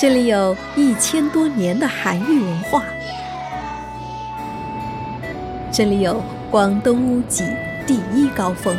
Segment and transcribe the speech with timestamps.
[0.00, 2.84] 这里有一千多年的韩愈文化，
[5.72, 7.44] 这里有广东屋脊
[7.84, 8.78] 第一高峰，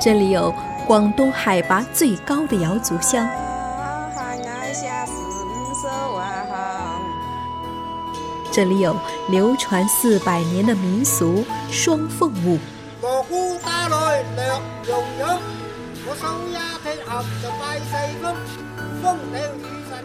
[0.00, 0.52] 这里有
[0.84, 3.24] 广东海拔最高的瑶族乡。
[8.50, 8.96] 这里有
[9.28, 12.58] 流传四百年的民俗双凤舞。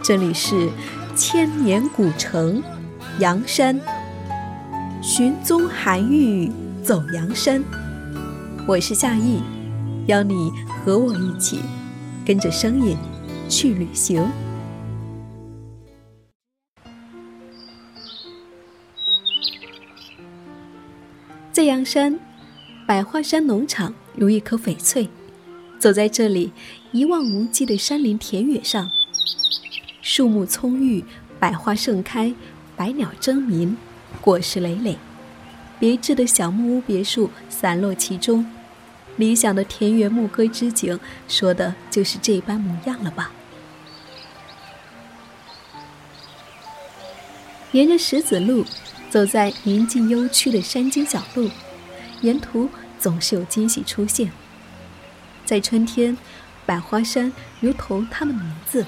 [0.03, 0.69] 这里是
[1.15, 2.61] 千年古城
[3.17, 3.79] 阳山，
[5.01, 6.51] 寻踪韩愈
[6.83, 7.63] 走阳山。
[8.67, 9.41] 我是夏意，
[10.05, 11.59] 邀你和我一起
[12.23, 12.95] 跟着声音
[13.49, 14.29] 去旅行。
[21.51, 22.19] 在阳山，
[22.85, 25.09] 百花山农场如一颗翡翠。
[25.85, 26.51] 走在这里
[26.93, 28.89] 一望无际的山林田野上，
[30.01, 31.05] 树木葱郁，
[31.39, 32.33] 百花盛开，
[32.75, 33.77] 百鸟争鸣，
[34.19, 34.97] 果实累累。
[35.79, 38.51] 别致的小木屋别墅散落其中，
[39.17, 43.31] 理想的田园牧歌之景，说的就是这般模样了吧？
[47.73, 48.65] 沿着石子路。
[49.11, 51.47] 走在宁静幽曲的山间小路，
[52.21, 54.31] 沿途总是有惊喜出现。
[55.45, 56.17] 在春天，
[56.65, 58.85] 百花山如同它的名字，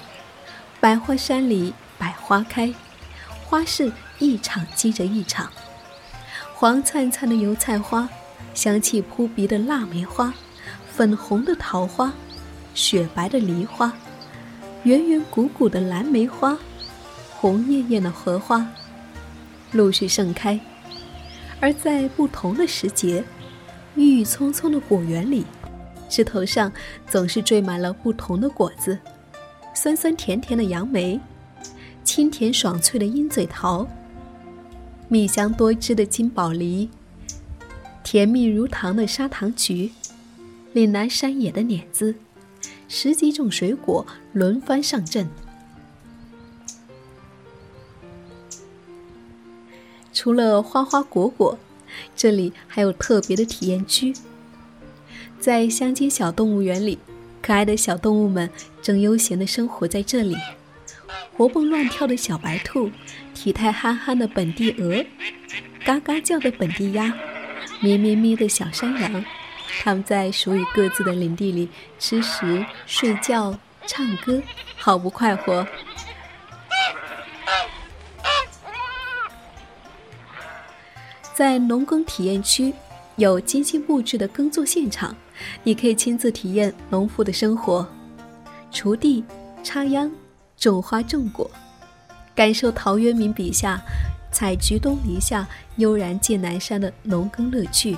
[0.80, 2.74] 百花山里百花开，
[3.46, 5.52] 花市一场接着一场。
[6.56, 8.10] 黄灿灿的油菜花，
[8.56, 10.34] 香气扑鼻的腊梅花，
[10.92, 12.12] 粉红的桃花，
[12.74, 13.94] 雪白的梨花，
[14.82, 16.58] 圆圆鼓鼓的蓝莓花，
[17.36, 18.68] 红艳艳的荷花。
[19.74, 20.60] 陆续盛开，
[21.60, 23.24] 而在不同的时节，
[23.96, 25.46] 郁郁葱葱的果园里，
[26.10, 26.72] 枝头上
[27.08, 28.98] 总是缀满了不同的果子：
[29.74, 31.20] 酸酸甜甜的杨梅，
[32.04, 33.88] 清甜爽脆的鹰嘴桃，
[35.08, 36.90] 蜜香多汁的金宝梨，
[38.04, 39.92] 甜蜜如糖的砂糖橘，
[40.74, 42.16] 岭南山野的碾子，
[42.88, 45.28] 十几种水果轮番上阵。
[50.14, 51.58] 除了花花果果，
[52.16, 54.14] 这里还有特别的体验区。
[55.48, 57.00] 在乡间小动物园里，
[57.42, 58.50] 可爱的小动物们
[58.82, 60.36] 正悠闲地生活在这里。
[61.38, 62.92] 活蹦乱跳的小白兔，
[63.34, 65.06] 体态憨憨的本地鹅，
[65.86, 67.14] 嘎嘎叫的本地鸭，
[67.80, 69.24] 咩咩咩的小山羊，
[69.82, 74.42] 它们在属于各自的领地里吃食、睡觉、唱歌，
[74.76, 75.66] 好不快活。
[81.34, 82.74] 在农耕体验区，
[83.18, 85.16] 有精心布置的耕作现场，
[85.64, 87.88] 你可以亲自体验农夫的生活，
[88.72, 89.24] 锄地、
[89.64, 90.12] 插秧、
[90.56, 91.50] 种花种果，
[92.36, 93.82] 感受陶渊明笔下
[94.32, 97.98] “采菊东篱下，悠然见南山”的农耕乐趣。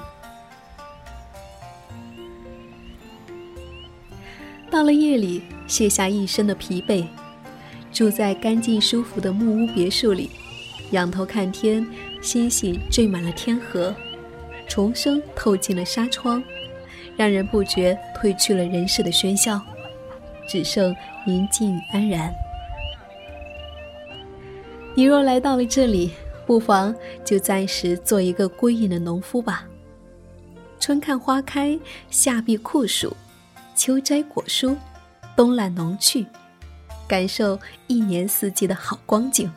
[4.71, 7.05] 到了夜里，卸下一身的疲惫，
[7.91, 10.31] 住在干净舒服的木屋别墅里，
[10.91, 11.85] 仰头看天。
[12.21, 13.95] 星星缀满了天河，
[14.69, 16.41] 虫声透进了纱窗，
[17.17, 19.59] 让人不觉褪去了人世的喧嚣，
[20.47, 22.31] 只剩宁静与安然。
[24.95, 26.11] 你若来到了这里，
[26.45, 29.65] 不妨就暂时做一个归隐的农夫吧。
[30.79, 31.77] 春看花开，
[32.09, 33.15] 夏避酷暑，
[33.75, 34.75] 秋摘果蔬，
[35.35, 36.25] 冬揽农趣，
[37.07, 39.51] 感受一年四季的好光景。